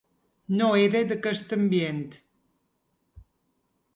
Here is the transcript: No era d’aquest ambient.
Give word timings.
No 0.59 0.69
era 0.85 1.01
d’aquest 1.11 1.53
ambient. 1.59 2.01